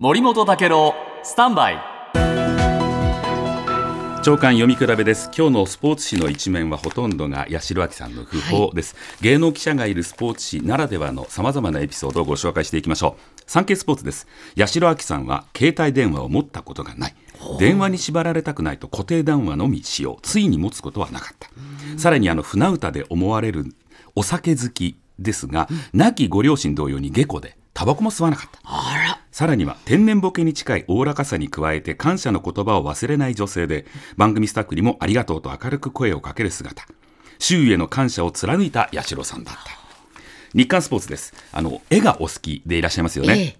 [0.00, 0.92] 森本武郎
[1.22, 1.80] スタンバイ。
[4.24, 5.30] 長官読み比べです。
[5.32, 13.42] 今日のスポーツ紙の一面はほとんどが八代亜紀さんの訃報です、芸能記者がいるスポーツ紙ならではのさまざまなエピソードをご紹介していきましょう。
[13.46, 14.26] 産経スポーツです。
[14.58, 17.14] 八代亜紀さんは携帯電話を持ったことがない。
[17.60, 20.18] 電話に縛られたくないと固定電話のみ使用。
[20.22, 21.48] ついに持つことはなかった。
[22.00, 23.66] さらにあの船歌で思われる
[24.16, 28.60] お酒好きですが、亡きご両親同様に下戸でタバコも吸わなかった
[29.34, 33.84] さらには天然ボケに近いおおらかさに加えて感謝の言葉を忘れない女性で
[34.16, 36.84] 番組スタッフにもありがとうと明るく声をかける姿。
[37.40, 39.60] 周囲への感謝を貫いた八代さんだった。
[40.54, 41.34] 日刊スポーツです。
[41.50, 43.56] あの絵がお好きでいらっしゃいますよね、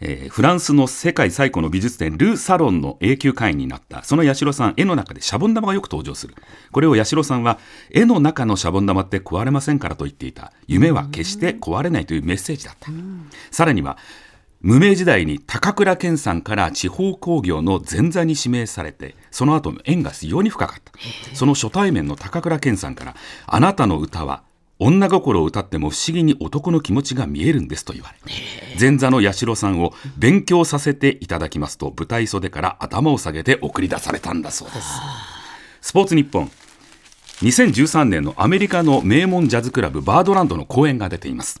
[0.00, 4.02] えーフランスの世界最古の美術展ル・サロンの永久会員になった。
[4.04, 6.34] その八代さん絵の中でシャボン玉がよく登場する。
[6.72, 7.58] これを八代さんは
[7.90, 10.54] 絵の中のシャボン玉って壊れませんからと言っていた。
[10.66, 12.90] 夢は決して壊れないというメッセージだった。
[13.50, 13.98] さらには
[14.62, 20.92] 無名時代に高倉健さんから地方工業の前座に指名されてその後の縁が非常に深かった。
[21.34, 24.44] その初対面の高倉健さんからあなたの歌は
[24.78, 28.32] 女心を歌っても不思議に男の気持ちが見えるんですと言われ
[28.80, 35.00] 前座の八代さんを勉強させていただきますと舞台袖から頭を下げて送り出されたんだそうです。
[35.80, 36.50] スポーツ日本
[37.42, 41.60] 2013年のアメリカの名門ジャズクラブバードランドの公演が出ています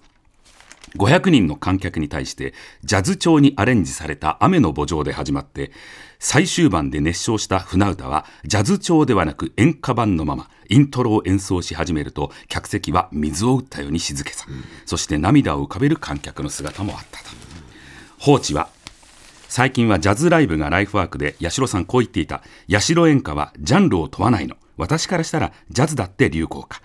[0.96, 2.54] 500人の観客に対して
[2.84, 5.72] ジャズ調にアレンジされた雨の墓場で始まって
[6.18, 17.30] 最終盤で熱唱した船歌はジャズ調ではなく演歌版のままイントロを演奏し始めると客席は水を打ったように静けさ、うん、そして涙を浮かべる観客の姿もあったと。
[18.18, 18.68] 放置は
[19.48, 22.42] 最近はジャズライブがライフワークで八代さんこう言っていた。
[22.70, 24.56] 八代演歌はジャンルを問わないの。
[24.78, 26.80] 私からしたらジャズだって流行歌。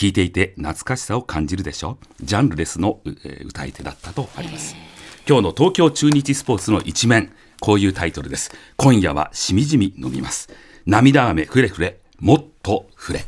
[0.00, 1.98] 聴いていて懐かしさを感じるでしょ？
[2.20, 4.76] ジャンルレスの、えー、歌い手だったとあります。
[5.26, 8.52] 今日の東京中日スポーツの一面こういうタイトルです。
[8.76, 10.50] 今夜はしみじみ飲みます。
[10.86, 13.24] 涙雨ふれふれもっとふれ